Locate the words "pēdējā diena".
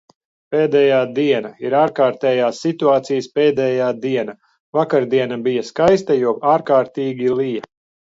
0.53-1.51, 3.37-4.37